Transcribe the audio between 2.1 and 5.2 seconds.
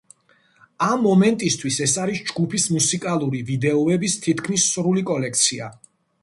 ჯგუფის მუსიკალური ვიდეოების თითქმის სრული